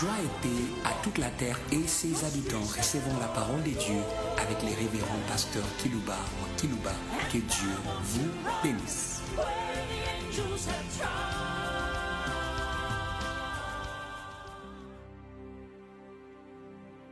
[0.00, 2.58] Joie et paix à toute la terre et ses habitants.
[2.62, 4.00] Recevons la parole de Dieu
[4.38, 6.90] avec les révérends pasteurs Kilouba ou Kilouba.
[7.30, 7.70] Que Dieu
[8.02, 8.28] vous
[8.60, 9.22] bénisse.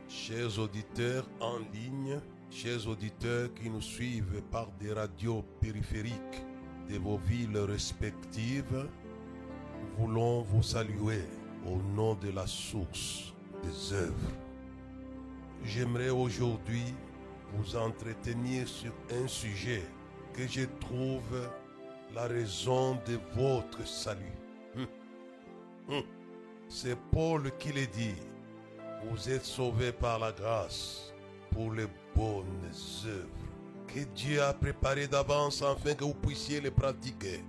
[0.09, 2.19] Chers auditeurs en ligne,
[2.49, 6.43] chers auditeurs qui nous suivent par des radios périphériques
[6.89, 8.89] de vos villes respectives,
[9.81, 11.23] nous voulons vous saluer
[11.65, 14.31] au nom de la source des œuvres.
[15.63, 16.93] J'aimerais aujourd'hui
[17.53, 19.83] vous entretenir sur un sujet
[20.33, 21.49] que je trouve
[22.13, 24.37] la raison de votre salut.
[24.75, 24.87] Hum.
[25.89, 26.03] Hum.
[26.67, 28.15] C'est Paul qui le dit.
[29.09, 31.13] Vous êtes sauvés par la grâce
[31.51, 32.71] pour les bonnes
[33.05, 33.43] œuvres
[33.87, 37.43] que Dieu a préparées d'avance afin que vous puissiez les pratiquer.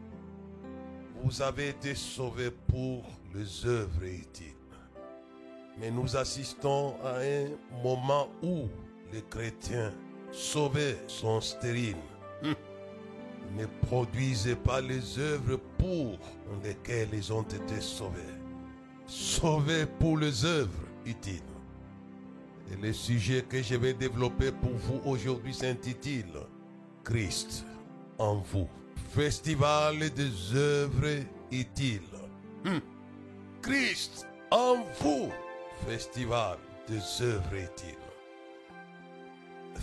[1.23, 4.55] Vous avez été sauvés pour les œuvres utiles.
[5.79, 7.49] Mais nous assistons à un
[7.83, 8.69] moment où
[9.13, 9.93] les chrétiens
[10.31, 11.97] sauvés sont stériles.
[13.59, 16.19] Ne produisent pas les œuvres pour
[16.65, 18.35] lesquelles ils ont été sauvés.
[19.07, 21.43] Sauvés pour les œuvres utiles.
[22.73, 26.41] Et le sujet que je vais développer pour vous aujourd'hui s'intitule
[27.05, 27.65] Christ
[28.19, 28.69] en vous.
[29.13, 32.01] Festival des œuvres utiles.
[33.65, 35.33] Christ en vous.
[35.89, 37.97] Festival des œuvres utiles.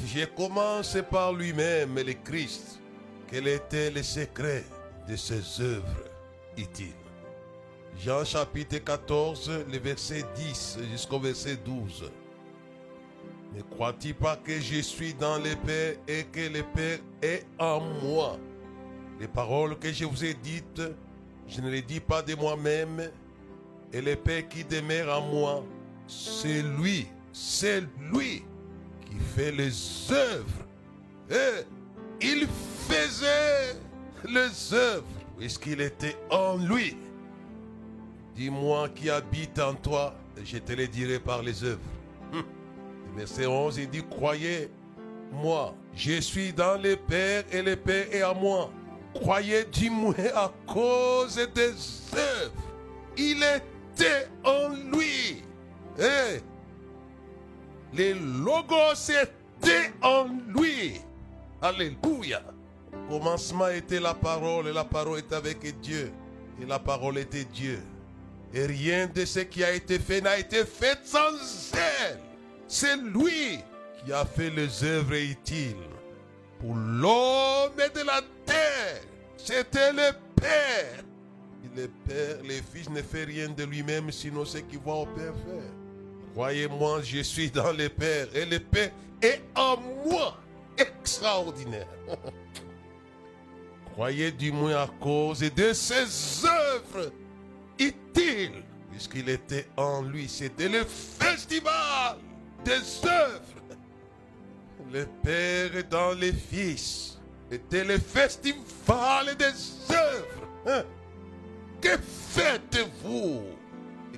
[0.06, 2.80] J'ai commencé par lui-même, le Christ.
[3.28, 4.64] Quel était le secret
[5.10, 6.04] de ces œuvres
[7.98, 12.12] Jean chapitre 14, le verset 10 jusqu'au verset 12.
[13.56, 17.80] Ne crois-tu pas que je suis dans le Père et que le Père est en
[17.80, 18.38] moi?
[19.20, 20.84] Les paroles que je vous ai dites,
[21.48, 23.10] je ne les dis pas de moi-même.
[23.94, 25.64] Et le Père qui demeure en moi,
[26.08, 28.44] c'est lui, c'est lui
[29.06, 29.72] qui fait les
[30.12, 30.66] œuvres.
[31.30, 31.66] Et
[32.22, 32.48] il
[32.88, 33.76] faisait
[34.26, 35.04] les œuvres
[35.38, 36.96] puisqu'il était en lui.
[38.36, 41.80] Dis-moi qui habite en toi, et je te le dirai par les œuvres.
[42.32, 42.44] Hum.
[43.18, 48.34] Verset 11, il dit, croyez-moi, je suis dans le Père et le Père est à
[48.34, 48.72] moi.
[49.14, 51.72] Croyez moins à cause des
[52.14, 52.54] œuvres.
[53.18, 53.44] Il
[54.44, 55.44] en lui.
[55.98, 56.42] Et
[57.94, 61.00] le logos était en lui.
[61.62, 62.42] Alléluia.
[63.10, 66.12] Commencement était la parole et la parole était avec Dieu.
[66.62, 67.82] Et la parole était Dieu.
[68.54, 72.20] Et rien de ce qui a été fait n'a été fait sans elle.
[72.68, 73.60] C'est lui
[74.04, 75.76] qui a fait les œuvres utiles
[76.60, 79.02] pour l'homme de la terre.
[79.38, 81.04] C'était le Père.
[81.76, 85.34] Le Père, le Fils ne fait rien de lui-même sinon ce qu'il voit au Père
[85.46, 85.72] faire.
[86.34, 88.92] Croyez-moi, je suis dans le Père et le Père
[89.22, 90.38] est en moi.
[90.78, 91.88] Extraordinaire.
[93.94, 97.12] Croyez du moins à cause de ses œuvres
[97.78, 100.28] utiles, puisqu'il était en lui.
[100.28, 102.18] C'était le festival
[102.64, 103.42] des œuvres.
[104.92, 107.20] Le Père dans les Fils.
[107.52, 110.86] C'était le festival des œuvres.
[111.82, 113.42] Que faites-vous?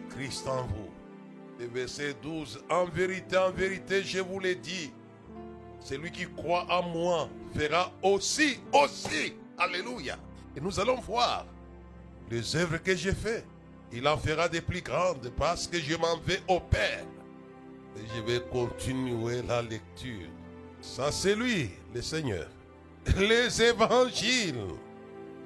[0.09, 0.89] Christ en vous.
[1.59, 2.63] Le verset 12.
[2.69, 4.91] En vérité, en vérité, je vous l'ai dit.
[5.79, 9.33] Celui qui croit en moi fera aussi, aussi.
[9.57, 10.17] Alléluia.
[10.55, 11.45] Et nous allons voir
[12.29, 13.45] les œuvres que j'ai faites.
[13.91, 17.05] Il en fera des plus grandes parce que je m'en vais au Père.
[17.95, 20.27] Et je vais continuer la lecture.
[20.81, 22.47] Ça, c'est lui, le Seigneur.
[23.17, 24.65] Les évangiles.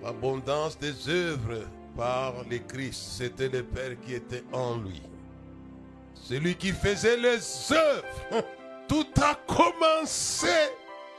[0.01, 1.67] L'abondance des œuvres
[1.97, 3.17] par le Christ.
[3.17, 5.01] C'était le Père qui était en lui.
[6.13, 7.39] Celui qui faisait les
[7.71, 8.45] œuvres.
[8.87, 10.47] Tout a commencé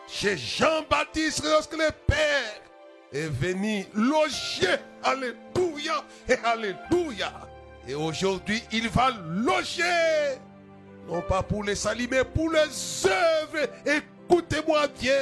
[0.06, 2.62] chez Jean-Baptiste lorsque le Père
[3.12, 4.76] est venu loger.
[5.02, 7.32] Alléluia et Alléluia.
[7.86, 10.38] Et aujourd'hui, il va loger.
[11.06, 13.68] Non pas pour les saluer, mais pour les œuvres.
[13.84, 15.12] Écoutez-moi bien.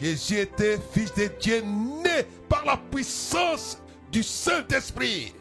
[0.00, 3.78] Jésus était fils de Dieu né par la puissance
[4.10, 5.34] du Saint-Esprit.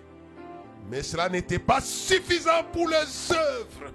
[0.89, 3.91] Mais cela n'était pas suffisant pour les œuvres.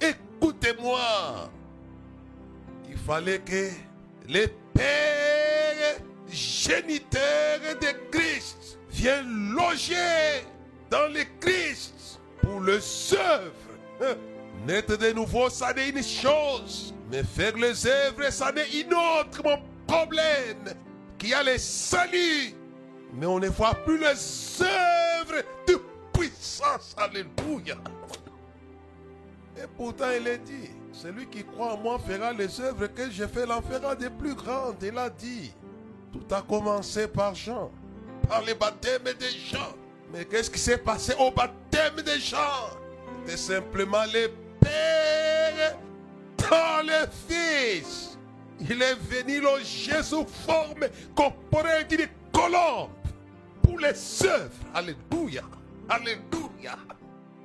[0.00, 1.50] Écoutez-moi.
[2.88, 3.70] Il fallait que
[4.28, 5.98] les pères
[6.30, 10.44] géniteurs de Christ viennent loger
[10.90, 12.80] dans le Christ pour les
[13.14, 14.16] œuvres.
[14.66, 16.94] Naître de nouveau, ça n'est une chose.
[17.10, 19.42] Mais faire les œuvres, ça n'est une autre.
[19.42, 20.74] Mon problème,
[21.18, 22.54] qui a le salut.
[23.12, 25.80] Mais on ne voit plus les œuvres de
[26.12, 26.94] puissance.
[26.96, 27.76] Alléluia.
[29.56, 33.28] Et pourtant, il est dit, celui qui croit en moi fera les œuvres que j'ai
[33.28, 34.82] fait, l'en fera des plus grandes.
[34.82, 35.52] Il a dit,
[36.10, 37.70] tout a commencé par Jean,
[38.28, 39.74] par le baptême des gens.
[40.10, 42.70] Mais qu'est-ce qui s'est passé au baptême des gens?
[43.24, 44.28] C'était simplement les
[44.58, 45.76] pères
[46.38, 48.18] dans les fils.
[48.58, 52.90] Il est venu loger sous forme corporelle d'une colombe
[53.62, 54.50] pour les œuvres.
[54.74, 55.42] Alléluia.
[55.88, 56.76] Alléluia.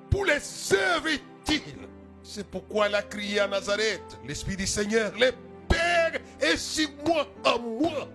[0.10, 0.42] Pour les
[0.74, 1.88] œuvres utiles.
[2.24, 5.32] C'est pourquoi elle a crié à Nazareth, l'Esprit du Seigneur, le
[5.70, 8.10] Père est sur moi, en moi.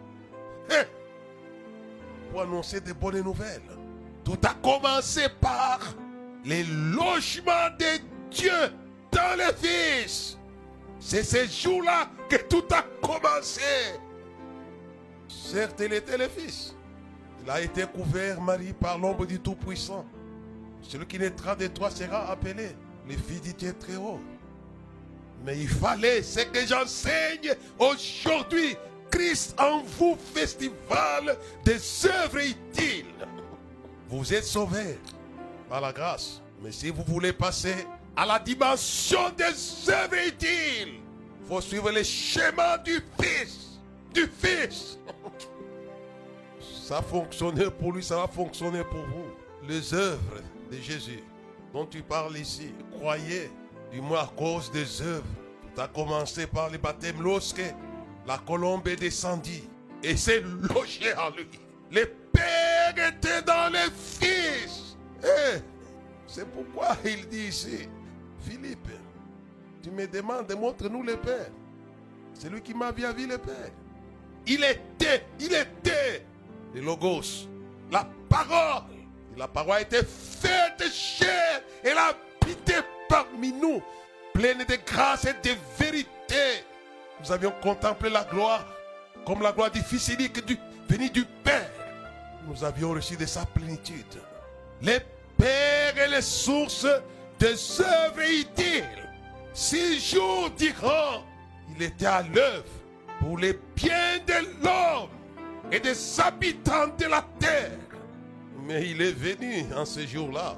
[0.71, 0.85] Hein?
[2.31, 3.63] Pour annoncer de bonnes nouvelles.
[4.25, 5.81] Tout a commencé par
[6.45, 8.01] les logements de
[8.31, 8.53] Dieu
[9.11, 10.39] dans le Fils.
[11.01, 13.61] C'est ce jour-là que tout a commencé.
[15.27, 16.75] Certes, il était le Fils.
[17.45, 20.05] Il a été couvert, Marie, par l'ombre du Tout-Puissant.
[20.83, 22.77] Celui qui naîtra de toi sera appelé
[23.09, 24.21] le Fils du Dieu très haut.
[25.45, 28.77] Mais il fallait, ce que j'enseigne aujourd'hui,
[29.11, 33.07] Christ en vous, festival des œuvres utiles.
[34.09, 34.99] Vous êtes sauvés
[35.69, 36.41] par la grâce.
[36.63, 37.75] Mais si vous voulez passer
[38.17, 41.01] à la dimension des œuvres utiles,
[41.41, 43.81] il faut suivre les schémas du Fils.
[44.15, 44.99] Du Fils.
[46.83, 49.69] Ça a fonctionné pour lui, ça va fonctionner pour vous.
[49.69, 51.23] Les œuvres de Jésus
[51.73, 53.53] dont tu parles ici, croyez,
[53.93, 55.25] du moins à cause des œuvres.
[55.63, 57.63] Tout a commencé par le baptême lorsque
[58.27, 59.63] la colombe est descendue
[60.03, 61.47] et s'est logée en lui.
[61.93, 64.97] Les pères étaient dans les fils.
[65.23, 65.59] Eh,
[66.27, 67.89] c'est pourquoi il dit ici,
[68.41, 68.89] Philippe,
[69.85, 71.51] tu me demandes, montre-nous le Père.
[72.35, 73.71] C'est lui qui m'a bien vu le Père.
[74.49, 76.27] Il était, il était
[76.75, 77.49] le Logos,
[77.91, 78.85] la parole.
[79.35, 81.63] Et la parole a été faite chair.
[81.83, 82.75] Elle a habité
[83.09, 83.83] parmi nous,
[84.33, 86.65] pleine de grâce et de vérité.
[87.21, 88.65] Nous avions contemplé la gloire
[89.25, 90.59] comme la gloire du Fils unique du,
[90.89, 91.71] venu du Père.
[92.47, 94.21] Nous avions reçu de sa plénitude.
[94.81, 94.99] Les
[95.37, 96.87] Pères et les sources
[97.39, 99.09] des œuvres utiles.
[99.55, 101.25] Six jours durant,
[101.75, 102.65] il était à l'œuvre
[103.21, 105.09] pour les biens de l'homme
[105.73, 107.79] et des habitants de la terre.
[108.67, 110.57] Mais il est venu en ce jour-là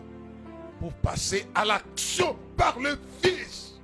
[0.80, 3.74] pour passer à l'action par le Fils.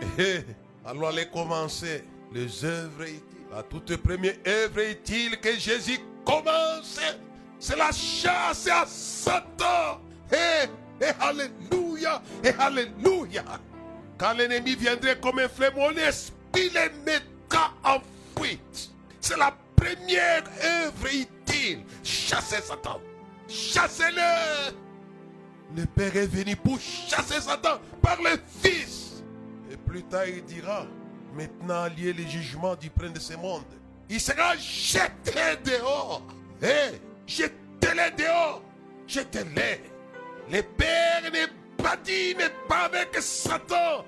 [0.18, 0.40] Et
[0.84, 3.20] alors allez commencer les œuvres utiles.
[3.52, 7.00] La toute première œuvre utile que Jésus commence,
[7.58, 10.00] c'est la chasse à Satan.
[10.32, 13.44] Et, et alléluia, et alléluia.
[14.18, 17.98] Quand l'ennemi viendrait comme un flemme, mon esprit les mettra en
[18.38, 18.90] fuite.
[19.20, 21.84] C'est la première œuvre utile.
[22.02, 23.00] Chasser Satan.
[23.48, 24.74] Chassez-le.
[25.76, 29.22] Le Père est venu pour chasser Satan par le Fils.
[29.70, 30.86] Et plus tard, il dira,
[31.34, 33.64] maintenant lié le jugement du prince de ce monde.
[34.08, 36.22] Il sera jeté dehors.
[36.62, 38.62] Hé, jetez-les dehors.
[39.06, 39.80] Jetez-les.
[40.50, 41.46] Le Père n'est
[41.82, 44.04] pas dit, n'est pas avec Satan.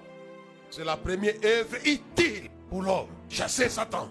[0.71, 3.09] C'est la première œuvre utile pour l'homme.
[3.29, 4.09] Chasser Satan.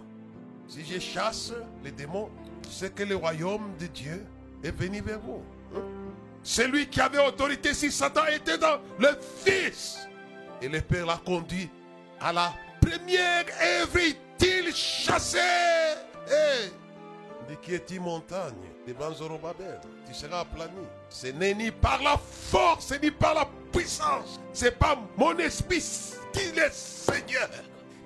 [0.71, 1.51] Si je chasse
[1.83, 2.29] les démons,
[2.69, 4.25] c'est que le royaume de Dieu
[4.63, 5.43] est venu vers vous.
[5.75, 5.81] Hein?
[6.43, 9.09] Celui qui avait autorité si Satan était dans le
[9.43, 10.07] Fils.
[10.61, 11.69] Et le Père l'a conduit
[12.21, 13.43] à la première
[13.81, 15.39] œuvre utile chassée.
[16.29, 16.71] Hey,
[17.49, 18.53] de qui est-il montagne
[18.87, 19.81] devant Zorobabel?
[20.07, 20.87] Tu seras aplani.
[21.09, 24.39] Ce n'est ni par la force ni par la puissance.
[24.53, 25.83] C'est pas mon esprit
[26.31, 27.49] qui est Seigneur.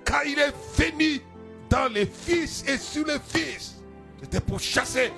[0.04, 1.22] Car il est venu
[1.68, 3.76] dans les fils et sur les fils.
[4.22, 5.12] C'était pour chasser.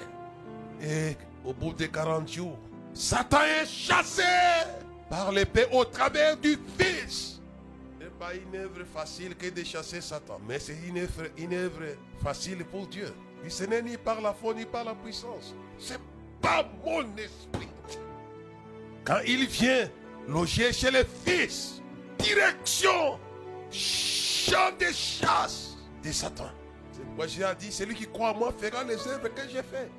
[0.83, 2.59] Et au bout de 40 jours,
[2.93, 4.23] Satan est chassé
[5.09, 7.40] par l'épée au travers du Fils.
[7.99, 10.76] Ce n'est pas une œuvre facile que de chasser Satan, mais c'est
[11.37, 11.83] une œuvre,
[12.23, 13.12] facile pour Dieu.
[13.45, 15.55] Et ce n'est ni par la foi ni par la puissance.
[15.78, 16.00] C'est
[16.40, 17.69] pas mon esprit.
[19.05, 19.88] Quand il vient
[20.26, 21.81] loger chez le Fils,
[22.19, 23.19] direction,
[23.71, 25.68] champ de chasse
[26.02, 26.50] de Satan.
[27.07, 29.90] Pourquoi Jésus a dit, celui qui croit en moi fera les œuvres que j'ai faites.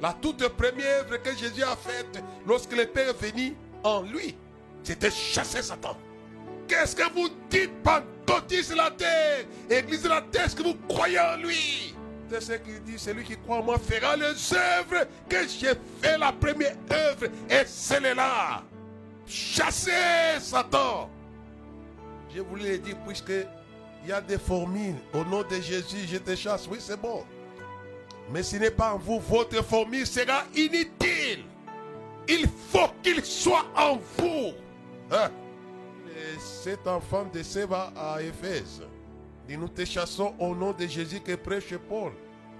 [0.00, 4.36] La toute première œuvre que Jésus a faite lorsque le Père est venu en lui,
[4.82, 5.96] c'était chasser Satan.
[6.66, 11.18] Qu'est-ce que vous dites, Pentecôtiste la terre, Église de la terre, est-ce que vous croyez
[11.18, 11.94] en lui?
[12.30, 14.24] C'est ce qu'il dit, celui qui croit en moi fera les
[14.54, 15.72] œuvres que j'ai
[16.02, 18.62] fait la première œuvre, et celle-là.
[19.26, 21.08] Chasser Satan.
[22.34, 23.32] Je voulais le dire, puisque
[24.08, 26.66] y a des fourmis, au nom de Jésus, je te chasse.
[26.70, 27.24] Oui, c'est bon.
[28.30, 31.44] Mais ce n'est pas en vous, votre fourmi sera inutile.
[32.26, 34.52] Il faut qu'il soit en vous.
[35.10, 35.30] Hein?
[36.08, 38.82] Et cet enfant de Séba à Éphèse,
[39.48, 42.12] nous te chassons au nom de Jésus que prêche Paul.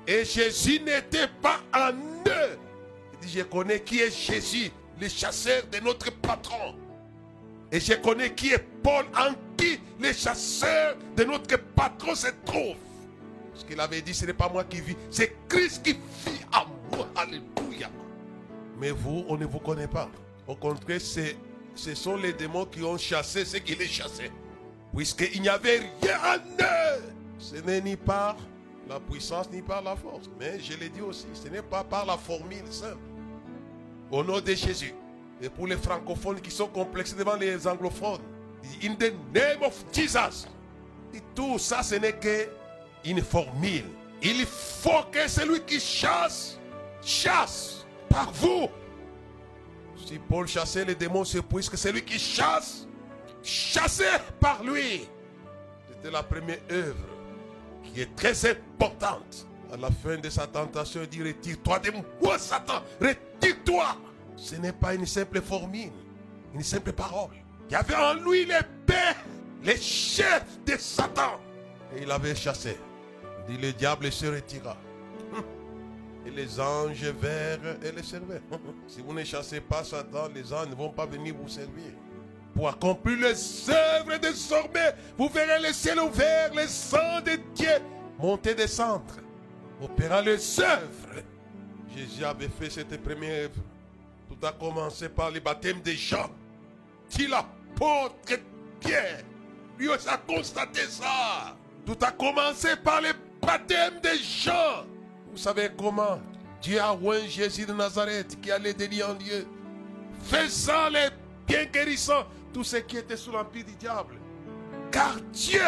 [0.07, 2.59] Et Jésus n'était pas en eux.
[3.23, 6.75] Il je connais qui est Jésus, le chasseur de notre patron.
[7.71, 12.77] Et je connais qui est Paul, en qui le chasseur de notre patron se trouve.
[13.55, 16.97] Ce qu'il avait dit, ce n'est pas moi qui vis, c'est Christ qui vit en
[16.97, 17.09] moi.
[17.17, 17.91] Alléluia.
[18.79, 20.09] Mais vous, on ne vous connaît pas.
[20.47, 24.31] Au contraire, ce sont les démons qui ont chassé ceux qui les chassaient.
[24.95, 27.03] Puisqu'il n'y avait rien en eux.
[27.39, 28.37] Ce n'est ni par
[28.89, 30.31] la puissance ni par la force.
[30.41, 32.97] Mais je l'ai dit aussi, ce n'est pas par la formule simple.
[34.11, 34.95] Au nom de Jésus.
[35.41, 38.21] Et pour les francophones qui sont complexés devant les anglophones,
[38.83, 40.47] in the name of Jesus.
[41.15, 43.85] Et tout ça, ce n'est qu'une formule.
[44.23, 46.59] Il faut que celui qui chasse,
[47.03, 48.69] chasse par vous.
[50.05, 52.87] Si Paul chassait les démons, c'est puisque celui qui chasse,
[53.43, 54.05] chassé
[54.41, 55.09] par lui.
[55.89, 56.97] C'était la première œuvre
[57.85, 59.47] qui est très importante.
[59.73, 61.93] À la fin de sa tentation, il dit Retire-toi de
[62.23, 63.97] moi, Satan, retire-toi.
[64.39, 65.91] Ce n'est pas une simple formule,
[66.55, 67.35] une simple parole.
[67.69, 69.17] Il y avait en lui les pères,
[69.63, 71.41] les chefs de Satan.
[71.95, 72.79] Et il avait chassé.
[73.49, 74.77] Dit Le diable se retira.
[76.27, 78.43] Et les anges vinrent et les servaient.
[78.87, 81.93] Si vous ne chassez pas Satan, les anges ne vont pas venir vous servir
[82.55, 84.95] pour accomplir les œuvres désormais.
[85.17, 87.69] Vous verrez le ciel ouvert, les sang de Dieu
[88.19, 89.15] monter, descendre,
[89.81, 91.23] opérant les œuvres.
[91.95, 93.61] Jésus avait fait cette première œuvre.
[94.41, 96.31] Tout a commencé par le baptême des gens.
[97.09, 98.39] Si l'apôtre
[98.81, 99.25] Pierre,
[99.79, 101.57] lui a constaté ça.
[101.85, 103.09] Tout a commencé par le
[103.41, 104.85] baptême des gens.
[105.31, 106.21] Vous savez comment?
[106.61, 109.47] Dieu a oint Jésus de Nazareth qui allait de lieu en lieu,
[110.25, 111.09] faisant les
[111.47, 114.17] bien guérissants tout ce qui était sous l'empire du diable.
[114.91, 115.63] Car Dieu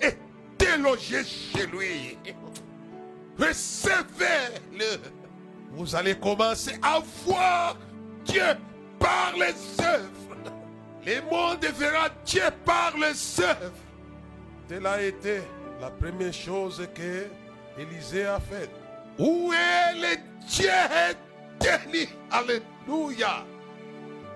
[0.00, 2.18] était logé chez lui.
[3.38, 4.98] Recevez-le.
[5.72, 7.76] Vous allez commencer à voir
[8.28, 8.42] Dieu
[8.98, 10.08] par les œuvres.
[11.04, 13.72] Les mondes verra Dieu par les œuvres.
[14.68, 15.40] Telle a été
[15.80, 17.26] la première chose que
[17.78, 18.70] Élisée a faite.
[19.18, 20.16] Où est le
[20.48, 20.70] Dieu
[21.58, 23.44] éternel Alléluia.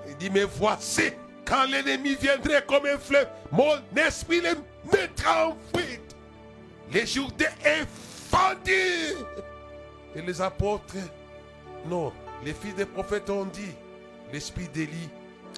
[0.08, 1.12] Il dit, mais voici
[1.44, 4.56] quand l'ennemi viendrait comme un fleuve, mon esprit le
[4.90, 6.16] mettra en fuite.
[6.90, 7.30] Les jours
[8.30, 9.16] fendus.
[10.14, 10.96] Et les apôtres,
[11.86, 12.12] non,
[12.44, 13.74] les fils des prophètes ont dit,
[14.32, 15.10] l'esprit d'Élie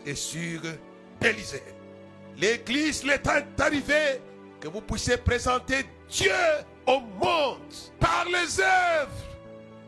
[0.05, 0.61] est sur
[1.23, 1.63] Élisée.
[2.37, 4.21] L'église, le temps est arrivé
[4.61, 6.33] que vous puissiez présenter Dieu
[6.87, 7.61] au monde
[8.01, 9.13] par les œuvres.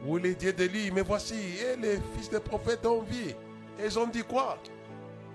[0.06, 3.34] Où les dieux d'Élie, mais voici, et les fils des prophètes ont vu.
[3.82, 4.58] Ils ont dit quoi?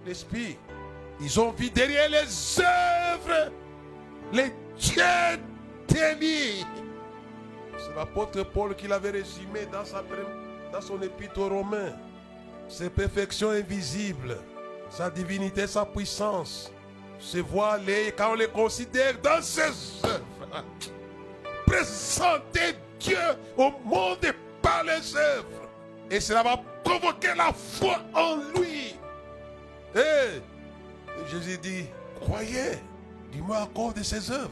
[0.06, 0.58] L'esprit.
[1.20, 3.52] Ils ont vu derrière les œuvres
[4.32, 5.42] les dieux
[5.88, 6.66] d'Élie.
[7.78, 10.04] C'est l'apôtre Paul qui l'avait résumé dans, sa,
[10.72, 11.94] dans son épître aux Romains.
[12.72, 14.38] Ses perfections invisibles,
[14.90, 16.72] sa divinité, sa puissance,
[17.20, 19.74] se voilées quand on les considère dans ses
[20.06, 20.64] œuvres.
[21.66, 23.18] Présenter Dieu
[23.58, 24.26] au monde
[24.62, 25.68] par les œuvres.
[26.10, 28.96] Et cela va provoquer la foi en lui.
[29.94, 30.42] Et
[31.30, 31.86] Jésus dit,
[32.22, 32.80] croyez,
[33.34, 34.50] dis-moi encore de ses œuvres,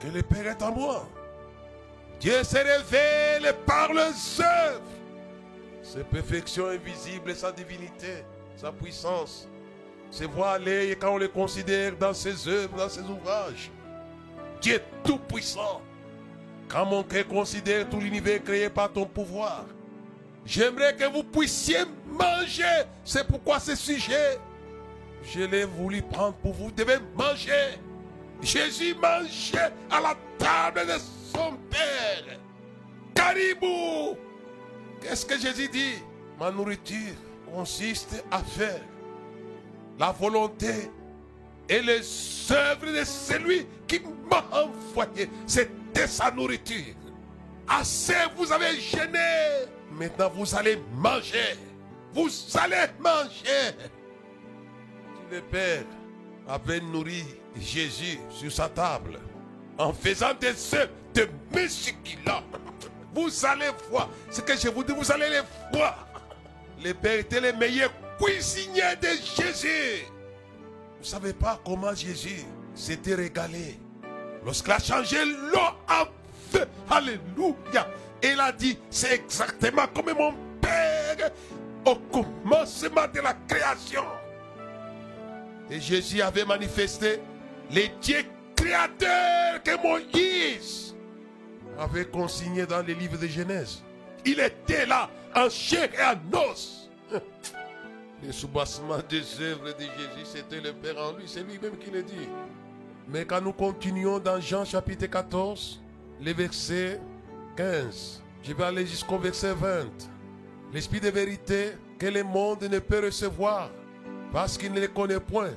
[0.00, 1.08] que le Père est en moi.
[2.20, 4.97] Dieu se révèle par les œuvres.
[5.88, 8.22] Ses perfections invisibles, sa divinité,
[8.58, 9.48] sa puissance,
[10.10, 13.70] se voient aller quand on les considère dans ses œuvres, dans ses ouvrages.
[14.60, 15.80] Dieu est tout puissant.
[16.68, 19.64] Quand mon cœur considère tout l'univers créé par ton pouvoir,
[20.44, 22.84] j'aimerais que vous puissiez manger.
[23.02, 24.38] C'est pourquoi ce sujet
[25.22, 26.66] je l'ai voulu prendre pour vous.
[26.66, 27.78] Vous devez manger.
[28.42, 30.98] Jésus mangeait à la table de
[31.32, 32.38] son Père.
[33.14, 33.97] Caribou.
[35.00, 35.94] Qu'est-ce que Jésus dit?
[36.38, 37.14] Ma nourriture
[37.52, 38.80] consiste à faire
[39.98, 40.90] la volonté
[41.68, 42.00] et les
[42.50, 44.00] œuvres de celui qui
[44.30, 45.28] m'a envoyé.
[45.46, 46.94] C'était sa nourriture.
[47.68, 49.66] Assez, vous avez gêné.
[49.92, 51.56] Maintenant, vous allez manger.
[52.14, 53.74] Vous allez manger
[55.30, 55.84] le Père
[56.48, 57.24] avait nourri
[57.60, 59.18] Jésus sur sa table
[59.76, 61.28] en faisant des œufs de
[62.26, 62.42] a.
[63.14, 66.06] Vous allez voir ce que je vous dis, vous allez les voir.
[66.82, 70.04] Le Père était le meilleur cuisinier de Jésus.
[70.04, 73.78] Vous ne savez pas comment Jésus s'était régalé?
[74.44, 76.04] Lorsqu'il a changé l'eau en
[76.50, 76.66] feu.
[76.90, 77.88] Alléluia.
[78.22, 81.30] Il a dit, c'est exactement comme mon Père
[81.84, 84.04] au commencement de la création.
[85.70, 87.20] Et Jésus avait manifesté
[87.70, 88.24] les dieux
[88.56, 90.94] créateurs que Moïse
[91.78, 93.82] avait consigné dans les livres de Genèse.
[94.24, 96.90] Il était là en chair et en os.
[98.22, 101.24] Le soubassement des œuvres de Jésus, c'était le Père en lui.
[101.26, 102.28] C'est lui-même qui le dit.
[103.06, 105.80] Mais quand nous continuons dans Jean chapitre 14,
[106.20, 107.00] le verset
[107.56, 109.86] 15, je vais aller jusqu'au verset 20.
[110.72, 113.70] L'esprit de vérité que le monde ne peut recevoir
[114.32, 115.52] parce qu'il ne le connaît point.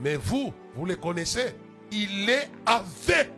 [0.00, 1.54] Mais vous, vous le connaissez.
[1.92, 3.30] Il est avec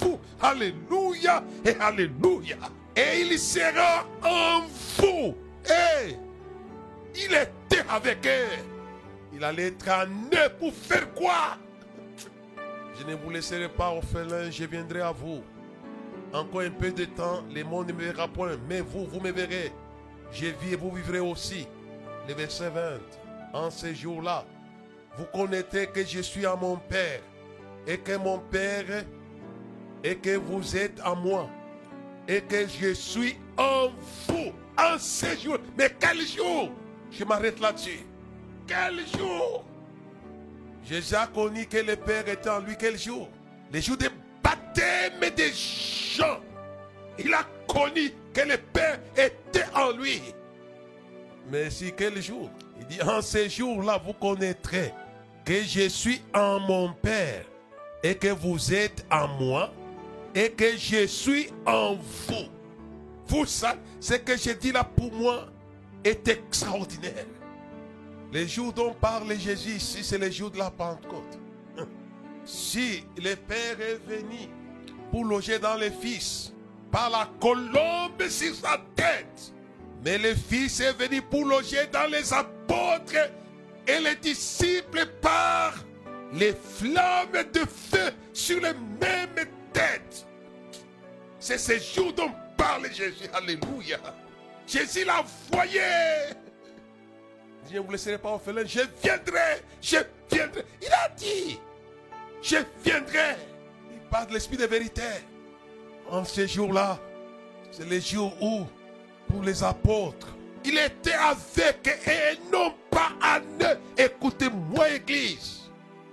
[0.00, 0.18] vous.
[0.40, 2.56] Alléluia et Alléluia.
[2.94, 4.62] Et il sera en
[4.98, 5.34] vous.
[5.66, 6.14] Et
[7.14, 8.62] il était avec eux.
[9.32, 10.06] Il allait être en
[10.58, 11.56] pour faire quoi?
[12.98, 15.42] Je ne vous laisserai pas orphelin, je viendrai à vous.
[16.32, 19.30] Encore un peu de temps, le monde ne me verra point, mais vous, vous me
[19.30, 19.72] verrez.
[20.32, 21.66] Je vis et vous vivrez aussi.
[22.26, 22.98] Le verset 20.
[23.54, 24.44] En ces jours-là,
[25.16, 27.20] vous connaissez que je suis à mon Père
[27.88, 29.04] et que mon Père
[30.04, 31.48] et que vous êtes à moi
[32.28, 33.88] et que je suis en
[34.28, 35.58] vous en ces jours.
[35.76, 36.70] Mais quel jour?
[37.10, 38.00] Je m'arrête là-dessus.
[38.66, 39.64] Quel jour?
[40.84, 42.76] J'ai déjà connu que le Père était en lui.
[42.78, 43.28] Quel jour?
[43.72, 44.10] Les jours des
[44.42, 46.40] baptêmes des gens.
[47.18, 50.22] Il a connu que le Père était en lui.
[51.50, 52.50] Mais si quel jour?
[52.78, 54.92] Il dit, en ces jours-là, vous connaîtrez
[55.44, 57.44] que je suis en mon Père
[58.02, 59.72] et que vous êtes en moi
[60.34, 62.48] et que je suis en vous.
[63.26, 65.46] Vous, ça, ce que je dis là pour moi
[66.04, 67.26] est extraordinaire.
[68.32, 71.38] Les jours dont parle Jésus ici, c'est les jours de la Pentecôte.
[72.44, 74.48] Si le Père est venu
[75.10, 76.52] pour loger dans les Fils
[76.90, 79.52] par la colombe sur sa tête,
[80.04, 83.30] mais le Fils est venu pour loger dans les apôtres
[83.86, 85.74] et les disciples par
[86.32, 90.26] les flammes de feu sur les mêmes têtes.
[91.40, 93.28] C'est ces jours dont parle Jésus.
[93.32, 93.98] Alléluia.
[94.66, 95.80] Jésus l'a voyé.
[97.70, 98.64] Je ne vous laisserai pas orphelin.
[98.64, 99.62] Je viendrai.
[99.80, 99.98] Je
[100.30, 100.64] viendrai.
[100.82, 101.58] Il a dit.
[102.42, 103.36] Je viendrai.
[103.92, 105.02] Il parle de l'esprit de vérité.
[106.10, 106.98] En ces jours-là,
[107.70, 108.64] c'est les jours où,
[109.28, 110.28] pour les apôtres,
[110.64, 113.78] il était avec et non pas à eux.
[113.96, 115.57] Écoutez-moi, Église.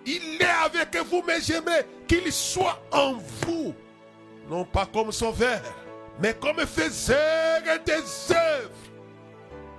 [0.05, 3.73] Il est avec vous, mais j'aimerais qu'il soit en vous.
[4.49, 5.61] Non pas comme sauveur,
[6.21, 8.69] mais comme faiseur des œuvres.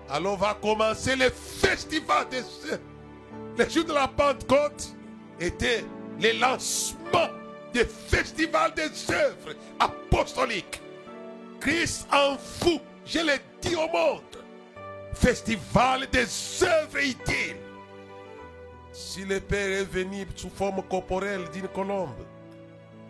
[0.08, 2.38] Alors va commencer le festival des
[2.70, 2.82] œuvres.
[3.56, 4.94] Le jour de la Pentecôte
[5.40, 5.84] était
[6.20, 7.28] le lancement
[7.72, 10.80] du festival des œuvres apostoliques.
[11.60, 14.22] Christ en vous, je l'ai dit au monde.
[15.14, 16.26] Festival des
[16.62, 17.56] œuvres utiles.
[18.98, 22.16] Si le Père est venu sous forme corporelle d'une colombe,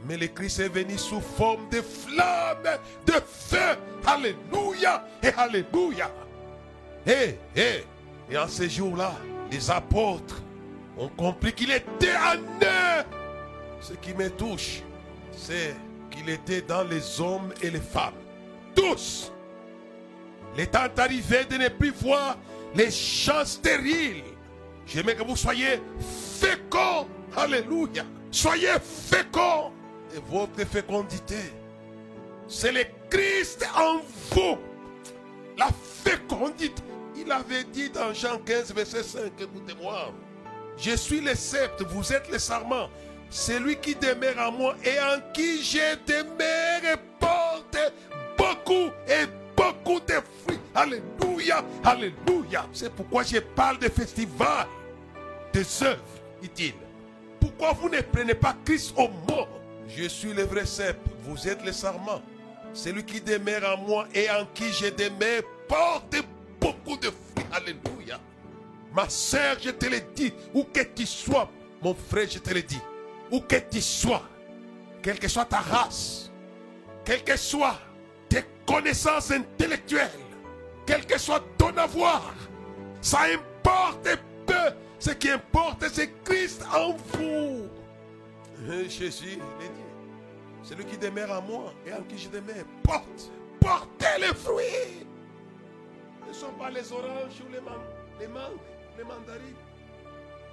[0.05, 3.79] mais le Christ est venu sous forme de flamme, de feu.
[4.05, 6.11] Alléluia et Alléluia.
[7.07, 7.85] Et, et,
[8.29, 9.13] et en ces jours-là,
[9.49, 10.43] les apôtres
[10.99, 13.05] ont compris qu'il était en eux.
[13.81, 14.83] Ce qui me touche,
[15.31, 15.77] c'est
[16.11, 18.15] qu'il était dans les hommes et les femmes.
[18.75, 19.31] Tous.
[20.59, 22.37] Le temps est arrivé de ne plus voir
[22.75, 24.25] les champs stériles.
[24.87, 25.81] J'aimerais que vous soyez
[26.41, 27.09] féconds.
[27.37, 28.05] Alléluia.
[28.31, 29.73] Soyez féconds.
[30.15, 31.53] Et votre fécondité,
[32.49, 33.99] c'est le Christ en
[34.31, 34.59] vous.
[35.59, 35.69] La
[36.05, 36.83] fécondité.
[37.17, 40.13] Il avait dit dans Jean 15, verset 5, écoutez-moi.
[40.77, 42.89] Je suis le sceptre, vous êtes le sarment.
[43.31, 47.93] Celui qui demeure en moi et en qui je demeure porte
[48.39, 50.56] beaucoup et beaucoup de fruits.
[50.77, 52.67] Alléluia, alléluia.
[52.71, 54.67] C'est pourquoi je parle de festival,
[55.51, 56.03] des œuvres,
[56.43, 56.75] dit-il.
[57.41, 59.47] Pourquoi vous ne prenez pas Christ au mot
[59.89, 62.21] Je suis le vrai cep, vous êtes le sarment.
[62.75, 66.17] Celui qui demeure en moi et en qui je demeure porte
[66.61, 67.47] beaucoup de fruits.
[67.53, 68.21] Alléluia.
[68.93, 72.63] Ma soeur, je te le dis, où que tu sois, mon frère, je te le
[72.63, 72.81] dis,
[73.31, 74.23] où que tu sois,
[75.03, 76.31] quelle que soit ta race,
[77.03, 77.79] quelle que soit
[78.29, 80.11] tes connaissances intellectuelles,
[80.87, 82.33] quel que soit ton avoir,
[83.01, 84.09] ça importe
[84.47, 84.55] peu.
[84.99, 87.69] Ce qui importe, c'est Christ en vous.
[88.71, 89.87] Et Jésus l'a dit.
[90.63, 95.07] Celui qui demeure en moi et en qui je demeure, porte, portez les fruits.
[96.25, 97.79] Ce ne sont pas les oranges ou les, man
[98.19, 98.59] les mangues,
[98.99, 99.55] les mandarines.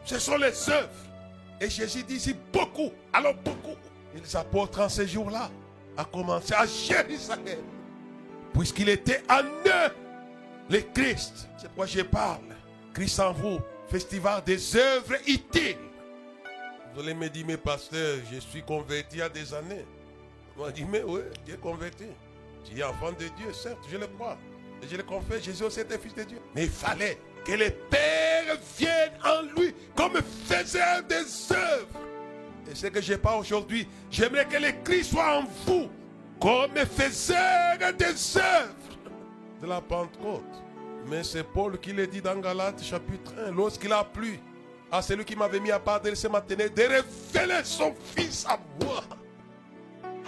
[0.06, 0.90] Ce sont les œuvres.
[1.60, 3.78] Et Jésus dit ici beaucoup, alors beaucoup.
[4.16, 5.50] Et les apôtres en ces jours-là
[5.98, 7.64] a commencé à Jérusalem.
[8.54, 10.03] Puisqu'il était en eux.
[10.70, 11.48] Le Christ.
[11.58, 12.56] C'est pourquoi je parle.
[12.94, 15.78] Christ en vous, festival des œuvres utiles.
[16.94, 19.86] Vous allez me dire, mais pasteur, je suis converti a des années.
[20.56, 22.06] On m'a dit, mais oui, tu es converti.
[22.64, 24.38] Tu es enfant de Dieu, certes, je le crois.
[24.82, 26.38] Et je le confesse, Jésus aussi était fils de Dieu.
[26.54, 32.00] Mais il fallait que les pères viennent en lui comme faiseurs des œuvres.
[32.70, 35.90] Et ce que je pas aujourd'hui, j'aimerais que le Christ soit en vous
[36.40, 38.93] comme faiseur des œuvres
[39.64, 40.44] de la Pentecôte.
[41.10, 44.40] Mais c'est Paul qui le dit dans Galates chapitre 1, lorsqu'il a plu
[44.92, 48.60] à celui qui m'avait mis à part de ce matin, de révéler son fils à
[48.82, 49.04] moi.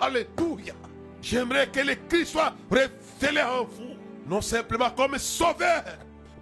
[0.01, 0.73] Alléluia.
[1.21, 3.95] J'aimerais que le Christ soit révélé en vous,
[4.25, 5.83] non simplement comme sauveur,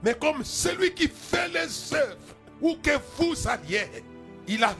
[0.03, 2.17] mais comme celui qui fait les œuvres,
[2.61, 3.87] où que vous alliez.
[4.47, 4.75] Il a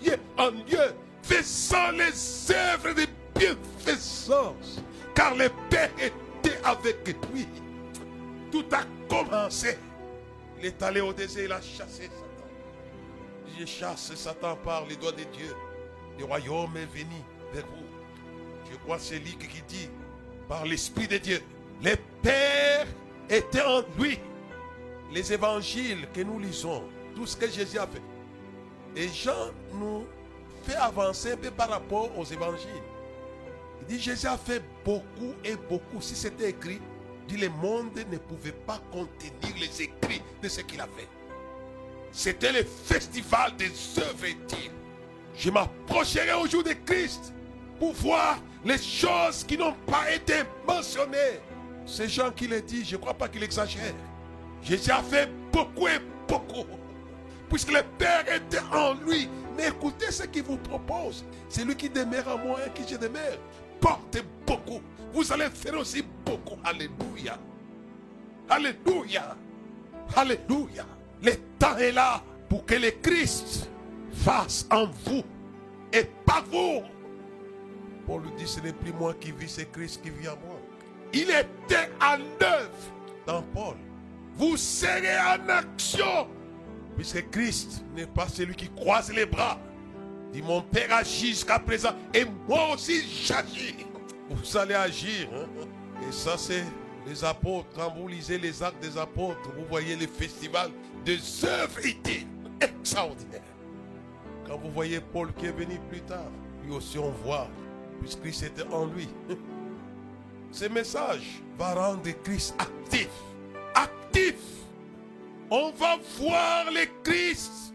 [0.00, 3.06] Dieu en Dieu, faisant les œuvres de
[3.38, 4.80] bienfaisance,
[5.14, 5.90] car le Père
[6.64, 7.46] avec lui.
[8.50, 9.78] Tout a commencé.
[10.58, 12.48] Il est allé au désert, il a chassé Satan.
[13.58, 15.54] Je chasse Satan par les doigts de Dieu.
[16.18, 17.84] Le royaume est venu vers vous.
[18.70, 19.88] Je crois c'est lui qui dit,
[20.48, 21.42] par l'Esprit de Dieu,
[21.82, 22.86] le Père
[23.28, 24.18] était en lui.
[25.12, 26.82] Les évangiles que nous lisons,
[27.14, 28.02] tout ce que Jésus a fait.
[28.96, 30.06] Et Jean nous
[30.64, 32.82] fait avancer un peu par rapport aux évangiles.
[33.88, 36.00] Il dit Jésus a fait beaucoup et beaucoup.
[36.00, 36.80] Si c'était écrit,
[37.28, 41.08] dit le monde ne pouvait pas contenir les écrits de ce qu'il a fait.
[42.10, 44.36] C'était le festival des œuvres.
[45.36, 47.32] Je m'approcherai au jour de Christ
[47.78, 50.34] pour voir les choses qui n'ont pas été
[50.66, 51.40] mentionnées.
[51.84, 53.94] Ces gens qui le disent, je ne crois pas qu'il exagère.
[54.62, 56.64] Jésus a fait beaucoup et beaucoup.
[57.48, 59.28] Puisque le Père était en lui.
[59.56, 61.24] Mais écoutez ce qu'il vous propose.
[61.48, 63.38] C'est lui qui demeure en moi et qui je demeure.
[63.80, 64.80] Portez beaucoup.
[65.12, 66.58] Vous allez faire aussi beaucoup.
[66.64, 67.38] Alléluia.
[68.48, 69.36] Alléluia.
[70.14, 70.86] Alléluia.
[71.22, 73.68] Le temps est là pour que le Christ
[74.12, 75.22] fasse en vous
[75.92, 76.82] et pas vous.
[78.06, 80.60] Paul lui dit, ce n'est plus moi qui vis, c'est Christ qui vit en moi.
[81.12, 82.70] Il était en œuvre
[83.26, 83.76] dans Paul.
[84.36, 86.28] Vous serez en action.
[86.96, 89.58] Puisque Christ n'est pas celui qui croise les bras.
[90.32, 93.86] Dit mon Père agit jusqu'à présent et moi aussi j'agis.
[94.28, 95.28] Vous allez agir.
[95.34, 95.46] Hein.
[96.08, 96.64] Et ça c'est
[97.06, 97.68] les apôtres.
[97.74, 100.70] Quand vous lisez les actes des apôtres, vous voyez les festivals
[101.04, 101.80] des œuvres
[102.60, 103.40] extraordinaires.
[104.46, 106.30] Quand vous voyez Paul qui est venu plus tard,
[106.64, 107.48] lui aussi on voit,
[108.00, 109.08] puisque Christ était en lui.
[110.52, 113.08] Ce message va rendre Christ actif.
[113.74, 114.36] Actif.
[115.50, 117.74] On va voir le Christ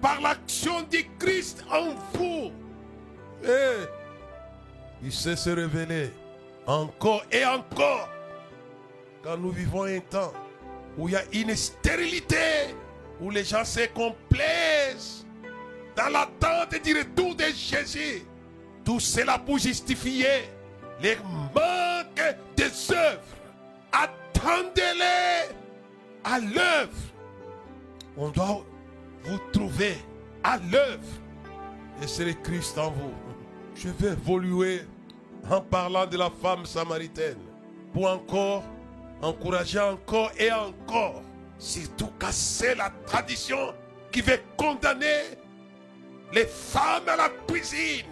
[0.00, 2.50] par l'action du Christ en vous.
[3.44, 3.86] Et
[5.02, 6.10] il sait se révéler
[6.66, 8.08] encore et encore.
[9.22, 10.32] Quand nous vivons un temps
[10.96, 12.74] où il y a une stérilité,
[13.20, 15.26] où les gens se complaisent
[15.96, 18.22] dans l'attente du retour de Jésus.
[18.84, 20.48] Tout cela pour justifier
[21.02, 21.16] les
[21.54, 23.20] manques des œuvres.
[23.92, 25.54] Attendez-les
[26.24, 26.92] à l'œuvre.
[28.16, 28.64] On doit
[29.28, 29.96] vous trouver
[30.42, 31.04] à l'œuvre.
[32.02, 33.12] Et c'est le Christ en vous.
[33.74, 34.82] Je vais évoluer
[35.50, 37.38] en parlant de la femme samaritaine
[37.92, 38.64] pour encore
[39.22, 41.22] encourager encore et encore,
[41.58, 43.74] surtout casser la tradition
[44.12, 45.22] qui veut condamner
[46.32, 48.06] les femmes à la cuisine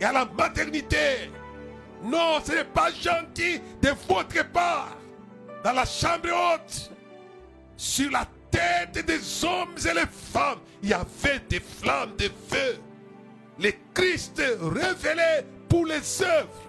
[0.00, 1.30] et à la maternité.
[2.04, 4.96] Non, ce n'est pas gentil de votre part.
[5.64, 6.92] Dans la chambre haute,
[7.76, 12.78] sur la tête des hommes et les femmes, il y avait des flammes de feu.
[13.60, 16.62] Le Christ révélé pour les œuvres.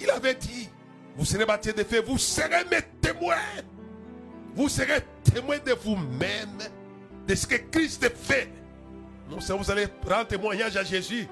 [0.00, 0.68] Il avait dit,
[1.16, 3.36] vous serez bâtis de feu, vous serez mes témoins.
[4.54, 6.58] Vous serez témoins de vous-même,
[7.26, 8.50] de ce que Christ fait.
[9.30, 11.26] Non seulement vous allez rendre témoignage à Jésus,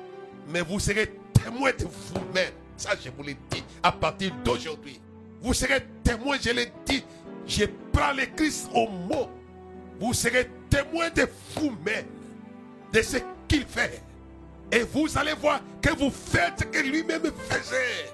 [0.49, 2.53] mais vous serez témoins de vous-même.
[2.77, 5.01] Ça, je vous l'ai dit à partir d'aujourd'hui.
[5.43, 7.05] Vous serez témoins, je l'ai dit.
[7.47, 7.65] Je
[8.01, 9.29] prends le Christ au mot.
[10.01, 12.07] Vous serez témoins de vous-même,
[12.93, 14.03] de ce qu'il fait.
[14.73, 18.11] Et vous allez voir que vous faites ce que lui-même faisait.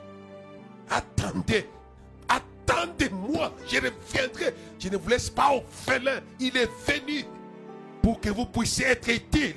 [0.91, 1.69] Attendez,
[2.29, 4.55] attendez-moi, je reviendrai.
[4.79, 6.21] Je ne vous laisse pas au félin.
[6.41, 7.25] Il est venu
[8.03, 9.57] pour que vous puissiez être utile.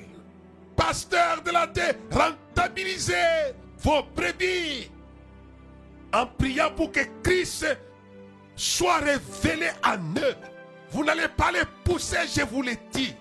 [0.76, 4.92] Pasteur de la terre, rentabilisez vos brebis
[6.14, 7.66] en priant pour que Christ
[8.60, 10.36] soit révélé à eux.
[10.92, 13.16] Vous n'allez pas les pousser, je vous l'ai dit.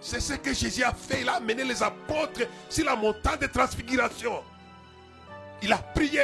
[0.00, 1.22] C'est ce que Jésus a fait.
[1.22, 4.42] Il a amené les apôtres sur la montagne de transfiguration.
[5.62, 6.22] Il a prié.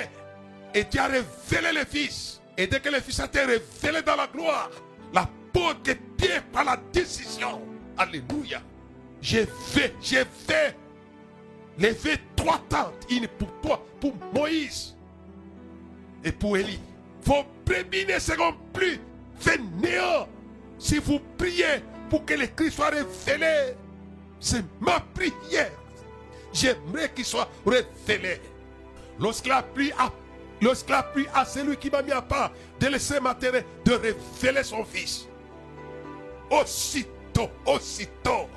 [0.74, 2.40] Et Dieu a révélé le Fils.
[2.56, 4.70] Et dès que le Fils a été révélé dans la gloire,
[5.12, 7.62] la porte est pied par la décision.
[7.96, 8.60] Alléluia.
[9.22, 10.76] J'ai fait, j'ai fait
[11.78, 13.06] lever trois tentes.
[13.10, 14.94] Une pour toi, pour Moïse
[16.22, 16.80] et pour Élie.
[17.66, 19.00] Brebis ne seront plus
[19.38, 20.28] fainéants
[20.78, 23.74] si vous priez pour que le Christ soit révélé.
[24.40, 25.72] C'est ma prière.
[26.52, 28.40] J'aimerais qu'il soit révélé.
[29.18, 30.10] Lorsqu'il a pris à,
[30.60, 33.92] lorsqu'il a pris à celui qui m'a mis à part de laisser ma terre, de
[33.92, 35.26] révéler son fils.
[36.50, 38.48] Aussitôt, aussitôt.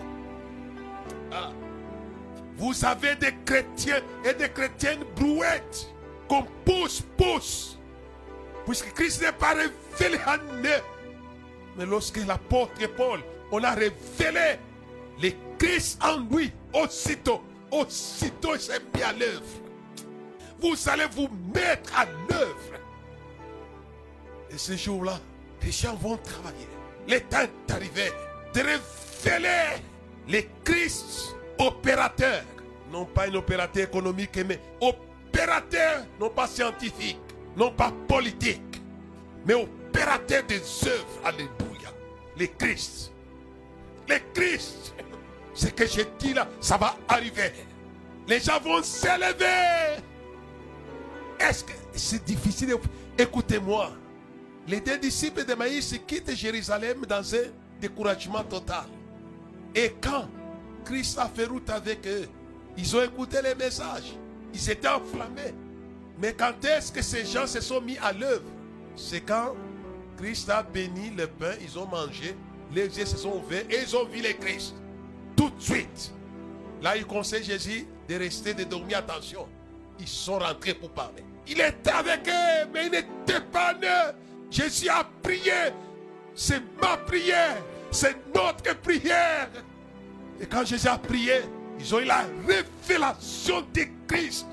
[1.32, 1.52] Ah.
[2.58, 5.94] Vous avez des chrétiens et des chrétiennes brouettes
[6.28, 7.77] qu'on pousse, pousse.
[8.68, 10.84] Puisque Christ n'est pas révélé en eux.
[11.78, 14.60] Mais lorsque l'apôtre Paul, on a révélé
[15.22, 19.42] le Christ en lui, aussitôt, aussitôt il s'est mis à l'œuvre.
[20.60, 22.74] Vous allez vous mettre à l'œuvre.
[24.50, 25.18] Et ce jour-là,
[25.64, 26.68] les gens vont travailler.
[27.08, 28.12] Le temps est arrivé
[28.54, 29.82] de révéler
[30.28, 32.44] le Christ opérateur.
[32.92, 37.20] Non pas un opérateur économique, mais opérateur, non pas scientifique,
[37.58, 38.82] non pas politique,
[39.46, 41.20] mais opérateur des œuvres.
[41.26, 41.90] Alléluia.
[42.38, 43.12] Le Christ.
[44.08, 44.94] Le Christ.
[45.54, 47.52] Ce que j'ai dit là, ça va arriver.
[48.28, 50.04] Les gens vont s'élever.
[51.40, 52.76] Est-ce que c'est difficile?
[53.18, 53.92] Écoutez-moi.
[54.68, 57.48] Les deux disciples de Maïs quittent Jérusalem dans un
[57.82, 58.86] découragement total.
[59.74, 60.28] Et quand
[60.86, 62.28] Christ a fait route avec eux,
[62.78, 64.14] ils ont écouté les messages.
[64.54, 65.56] Ils étaient enflammés.
[66.20, 68.50] Mais quand est-ce que ces gens se sont mis à l'œuvre?
[68.96, 69.56] C'est quand
[70.18, 72.36] Christ a béni le pain, ils ont mangé,
[72.74, 74.76] les yeux se sont ouverts et ils ont vu le Christ.
[75.36, 76.12] Tout de suite.
[76.82, 78.98] Là, il conseille Jésus de rester, de dormir.
[78.98, 79.48] Attention.
[80.00, 81.24] Ils sont rentrés pour parler.
[81.48, 84.14] Il était avec eux, mais il n'était pas eux.
[84.50, 85.72] Jésus a prié.
[86.36, 87.58] C'est ma prière.
[87.92, 89.50] C'est notre prière.
[90.40, 91.42] Et quand Jésus a prié,
[91.80, 94.46] ils ont eu la révélation de Christ.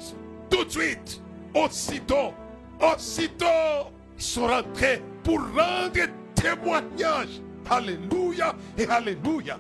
[0.51, 1.21] Tout de suite.
[1.55, 2.35] Aussitôt.
[2.81, 3.91] Aussitôt.
[4.17, 7.41] Sont rentrés pour rendre témoignage.
[7.69, 9.59] Alléluia et Alléluia.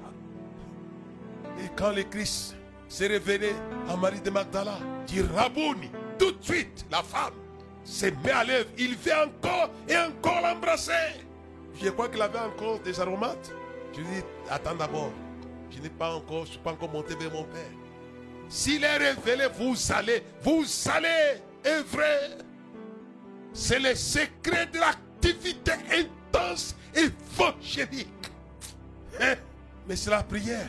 [1.58, 2.56] Et quand le Christ
[2.88, 3.52] s'est révélé
[3.88, 7.32] à Marie de Magdala, dit Rabouni, tout de suite, la femme
[7.84, 8.68] s'est mise à l'œuvre.
[8.78, 10.92] Il veut encore et encore l'embrasser.
[11.80, 13.52] Je crois qu'il avait encore des aromates.
[13.92, 15.10] Je lui dis, attends d'abord.
[15.70, 17.62] Je n'ai pas encore, je ne suis pas encore monté vers mon Père.
[18.48, 22.38] S'il est révélé, vous allez, vous allez œuvrer.
[23.52, 28.08] C'est le secret de l'activité intense évangélique.
[29.20, 29.34] Hein?
[29.86, 30.68] Mais c'est la prière.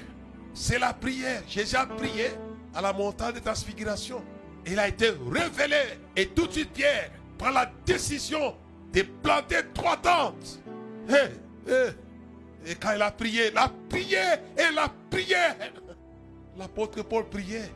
[0.53, 1.41] C'est la prière.
[1.47, 2.31] Jésus a prié
[2.73, 4.23] à la montagne de transfiguration.
[4.65, 5.99] Il a été révélé.
[6.15, 8.55] Et tout de suite, Pierre prend la décision
[8.93, 10.59] de planter trois tentes.
[12.67, 15.55] Et quand il a prié, la prière et la prière.
[16.57, 17.69] L'apôtre Paul priait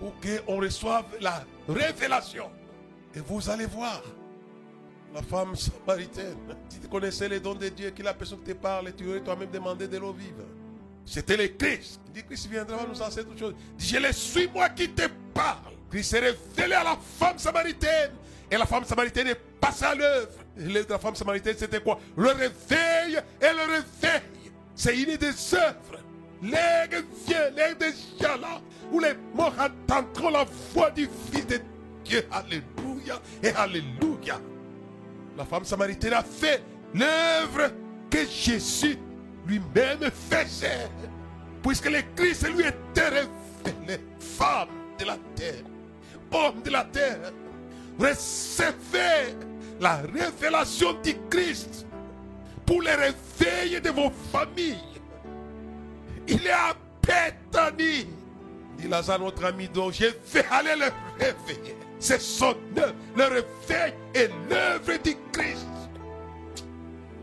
[0.00, 2.50] pour qu'on reçoive la révélation.
[3.14, 4.02] Et vous allez voir
[5.14, 6.36] la femme samaritaine.
[6.68, 9.20] Si tu connaissais les dons de Dieu, qui la personne qui te parle, tu aurais
[9.20, 10.44] toi-même demandé de l'eau vive.
[11.04, 12.00] C'était le Christ.
[12.06, 13.54] Il dit Christ viendra nous enseigner toutes choses.
[13.58, 15.74] Il dit, je le suis moi qui te parle.
[15.90, 18.12] Christ s'est révélé à la femme samaritaine.
[18.50, 20.28] Et la femme samaritaine est passée à l'œuvre.
[20.56, 21.98] La femme samaritaine, c'était quoi?
[22.16, 24.22] Le réveil et le réveil.
[24.74, 26.00] C'est une des œuvres.
[26.42, 26.88] L'air
[27.26, 28.60] vient, l'air déjà là,
[28.92, 31.60] où les morts attendront la voix du Fils de
[32.04, 32.26] Dieu.
[32.30, 34.40] Alléluia et Alléluia.
[35.36, 36.62] La femme samaritaine a fait
[36.94, 37.70] l'œuvre
[38.10, 38.98] que Jésus
[39.46, 40.88] lui-même faisait.
[41.62, 44.00] Puisque le Christ lui était révélé.
[44.18, 45.64] Femme de la terre,
[46.32, 47.32] homme de la terre,
[47.98, 49.34] recevez
[49.80, 51.86] la révélation du Christ
[52.64, 54.87] pour le réveil de vos familles.
[56.28, 58.06] Il est à Bethany.
[58.76, 60.86] Dit Lazare, notre ami, donc je vais aller le
[61.18, 61.76] réveiller.
[61.98, 62.94] C'est son œuvre.
[63.16, 65.66] Le réveil est l'œuvre du Christ.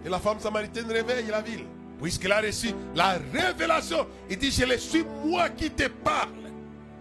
[0.06, 1.66] Et la femme samaritaine réveille la ville.
[2.02, 4.06] Puisqu'il a reçu la révélation.
[4.30, 6.30] Il dit, je le suis moi qui te parle.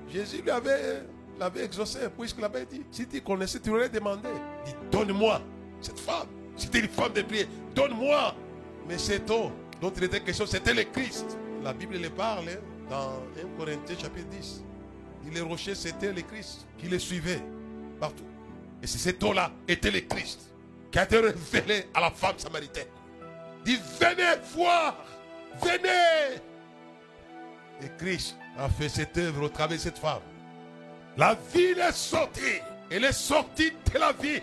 [0.09, 1.03] Jésus lui avait,
[1.39, 1.99] l'avait exaucé.
[2.17, 4.29] Puisqu'il avait dit, si tu connaissais, tu aurais demandé.
[4.67, 5.41] Il dit, donne-moi
[5.81, 6.29] cette femme.
[6.57, 7.47] C'était une femme de prière.
[7.75, 8.37] Donne-moi.
[8.89, 9.51] Mais c'est tout.
[9.81, 11.37] dont il était question, c'était le Christ.
[11.65, 12.59] La Bible le parle hein,
[12.91, 14.63] dans 1 Corinthiens chapitre 10.
[15.27, 17.41] Il les rochers, c'était le Christ qui les suivait
[17.99, 18.27] partout.
[18.83, 20.53] Et c'est cet homme-là était le Christ
[20.93, 22.87] qui a été révélé à la femme samaritaine.
[23.65, 25.03] Dit, venez voir,
[25.63, 26.37] venez.
[27.81, 30.21] Et Christ a fait cette œuvre au travers de cette femme.
[31.17, 32.61] La ville est sortie.
[32.91, 34.43] Elle est sortie de la ville.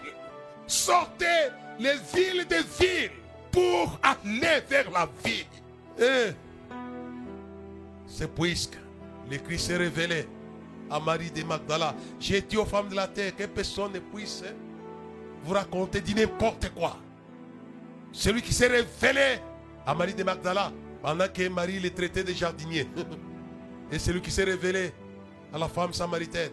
[0.66, 3.12] Sortez les villes des villes
[3.52, 5.46] pour aller vers la vie.
[6.00, 6.32] Et
[8.12, 8.78] c'est puisque
[9.30, 10.28] le Christ s'est révélé
[10.90, 11.96] à Marie de Magdala.
[12.20, 14.44] J'ai dit aux femmes de la terre que personne ne puisse
[15.44, 16.98] vous raconter dit n'importe quoi.
[18.12, 19.40] Celui qui s'est révélé
[19.86, 20.72] à Marie de Magdala
[21.02, 22.88] pendant que Marie le traitait de jardinier.
[23.92, 24.92] Et celui qui s'est révélé
[25.54, 26.52] à la femme samaritaine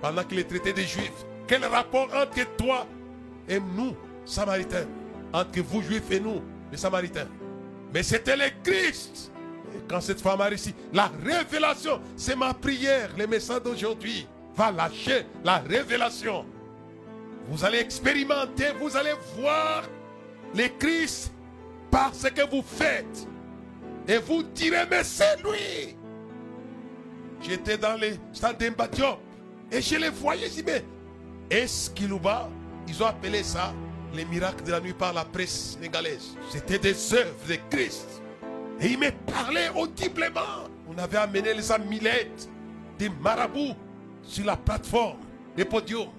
[0.00, 1.24] pendant qu'il est traité des juifs.
[1.48, 2.86] Quel rapport entre toi
[3.48, 3.94] et nous,
[4.24, 4.86] samaritains?
[5.32, 7.28] Entre vous, juifs, et nous, les samaritains.
[7.92, 9.30] Mais c'était le Christ.
[9.88, 13.10] Quand cette femme a réussi, la révélation, c'est ma prière.
[13.16, 16.44] Le message d'aujourd'hui va lâcher la révélation.
[17.48, 19.84] Vous allez expérimenter, vous allez voir
[20.54, 21.32] le Christ
[21.90, 23.26] par ce que vous faites.
[24.08, 25.96] Et vous direz, mais c'est lui.
[27.42, 29.18] J'étais dans le stade d'Embadiop
[29.70, 30.48] et je les voyais.
[30.64, 30.84] Mais
[31.50, 31.90] est-ce
[32.88, 33.72] ils ont appelé ça
[34.14, 36.36] les miracles de la nuit par la presse sénégalaise.
[36.50, 38.22] C'était des œuvres de Christ.
[38.80, 40.68] Et il me parlait audiblement.
[40.88, 42.48] On avait amené les amulettes
[42.98, 43.74] des marabouts
[44.22, 45.18] sur la plateforme,
[45.56, 46.10] les podiums.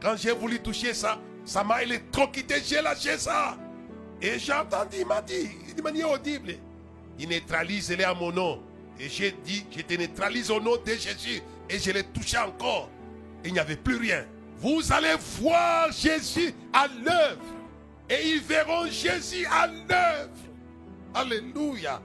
[0.00, 3.56] Quand j'ai voulu toucher ça, ça m'a électrocuté, j'ai lâché ça.
[4.20, 6.54] Et j'ai entendu, il m'a dit, de manière audible,
[7.18, 8.62] il neutralise les à mon nom.
[8.98, 11.40] Et j'ai dit, je te neutralise au nom de Jésus.
[11.68, 12.90] Et je l'ai touché encore.
[13.44, 14.24] Il n'y avait plus rien.
[14.58, 17.40] Vous allez voir Jésus à l'œuvre.
[18.10, 20.49] Et ils verront Jésus à l'œuvre.
[21.14, 22.00] Alléluia.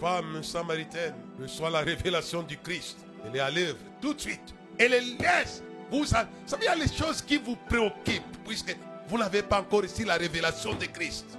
[0.00, 2.98] Femme samaritaine reçoit la révélation du Christ.
[3.26, 4.54] Elle est à l'œuvre tout de suite.
[4.78, 5.62] Elle laisse.
[5.90, 6.28] Vous savez,
[6.60, 8.76] il y a les choses qui vous préoccupent puisque
[9.08, 11.38] vous n'avez pas encore reçu la révélation de Christ.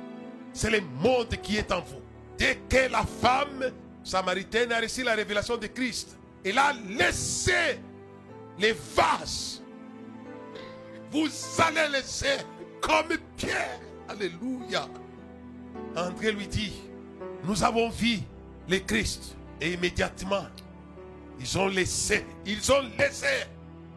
[0.54, 2.02] C'est le monde qui est en vous.
[2.38, 3.72] Dès que la femme
[4.04, 7.80] samaritaine a reçu la révélation de Christ, elle a laissé
[8.60, 9.62] les vases.
[11.12, 11.28] Vous
[11.60, 12.38] allez laisser
[12.82, 13.80] comme Pierre.
[14.08, 14.88] Alléluia.
[15.96, 16.74] André lui dit,
[17.44, 18.20] nous avons vu
[18.70, 19.36] le Christ.
[19.62, 20.46] Et immédiatement,
[21.40, 22.26] ils ont laissé.
[22.46, 23.28] Ils ont laissé.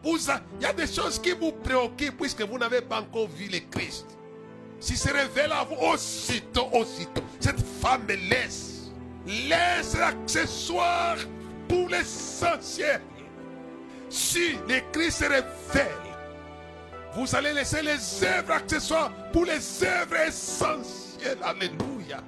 [0.05, 3.59] il y a des choses qui vous préoccupent puisque vous n'avez pas encore vu le
[3.69, 4.05] Christ.
[4.79, 8.91] Si se révèle à vous aussitôt, aussitôt, cette femme laisse.
[9.27, 11.17] Laisse l'accessoire
[11.67, 13.01] pour l'essentiel.
[14.09, 16.09] Si le Christ se révèle,
[17.13, 21.08] vous allez laisser les œuvres accessoires pour les œuvres essentielles.
[21.43, 22.23] Alléluia.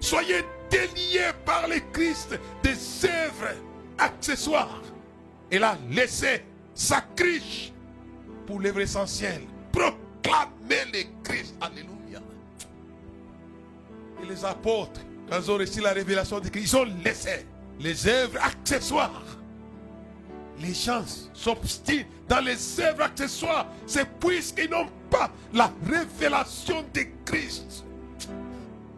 [0.00, 3.54] Soyez déliés par le Christ des œuvres
[3.98, 4.82] accessoires.
[5.50, 6.44] Et là, laissez
[6.74, 7.72] sa criche
[8.46, 9.42] pour l'œuvre essentielle.
[9.72, 11.54] Proclamez le Christ.
[11.60, 12.20] Alléluia.
[14.22, 17.46] Et les apôtres, quand ils ont reçu la révélation de Christ, ils ont laissé
[17.78, 19.22] les œuvres accessoires
[20.62, 27.84] les gens s'obstinent dans les œuvres accessoires, c'est puisqu'ils n'ont pas la révélation de Christ.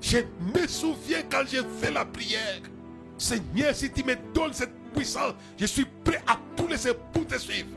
[0.00, 0.18] Je
[0.54, 2.60] me souviens quand j'ai fait la prière,
[3.16, 6.76] Seigneur, si tu me donnes cette puissance, je suis prêt à tous les
[7.12, 7.68] pour te suivre.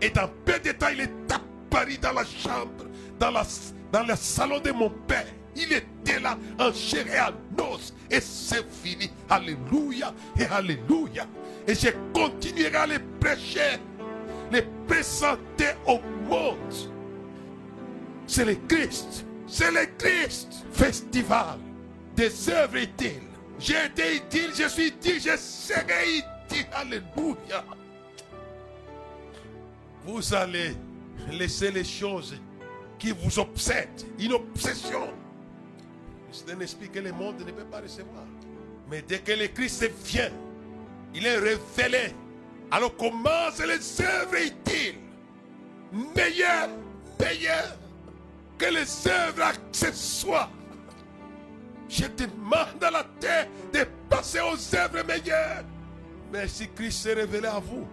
[0.00, 2.86] Et dans peu de temps, il est apparu dans la chambre,
[3.18, 3.30] dans,
[4.06, 5.26] le salon de mon père.
[5.54, 7.92] Il était là en chair et en os.
[8.10, 9.10] Et c'est fini.
[9.28, 11.26] Alléluia et Alléluia.
[11.66, 13.78] Et je continuerai à les prêcher,
[14.50, 15.98] les présenter au
[16.28, 16.92] monde.
[18.26, 19.24] C'est le Christ.
[19.46, 20.64] C'est le Christ.
[20.72, 21.58] Festival
[22.16, 23.22] des œuvres utiles.
[23.58, 26.66] J'ai été utile, je suis utile, je serai utile.
[26.72, 27.64] Alléluia.
[30.04, 30.76] Vous allez
[31.30, 32.34] laisser les choses
[32.98, 35.08] qui vous obsèdent, une obsession.
[36.30, 38.24] C'est un esprit que le monde ne peut pas recevoir.
[38.90, 40.30] Mais dès que le Christ vient,
[41.14, 42.14] il est révélé.
[42.70, 44.98] Alors commence les œuvres utiles,
[45.92, 46.70] meilleures,
[47.20, 47.76] meilleures
[48.62, 50.50] que les œuvres accessoires.
[51.88, 55.64] Je demande à la terre de passer aux œuvres meilleures.
[56.32, 57.86] Mais si Christ s'est révélé à vous,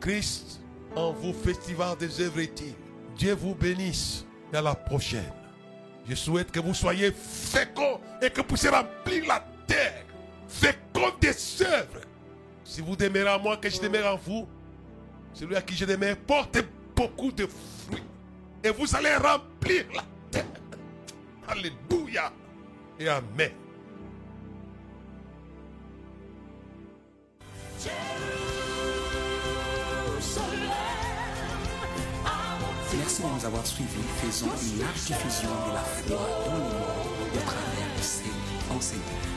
[0.00, 0.60] Christ
[0.96, 2.74] en vous festival des œuvres utiles.
[3.16, 5.32] Dieu vous bénisse et à la prochaine.
[6.08, 10.04] Je souhaite que vous soyez féconds et que vous puissiez remplir la terre.
[10.48, 12.00] Féconds des œuvres
[12.64, 14.48] si vous demeurez en moi, que je demeure en vous,
[15.34, 16.58] celui à qui je demeure porte
[16.94, 18.02] beaucoup de fruits
[18.64, 20.44] et vous allez remplir la terre.
[21.48, 22.32] Alléluia
[22.98, 23.52] et Amen.
[32.96, 33.88] Merci de nous avoir suivis.
[34.22, 36.72] Faisons une large diffusion de la foi dans le monde
[37.32, 39.28] au travers de ces enseignements.